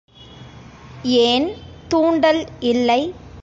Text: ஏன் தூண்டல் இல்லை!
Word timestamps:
ஏன் 1.21 1.47
தூண்டல் 1.87 2.41
இல்லை! 2.63 3.01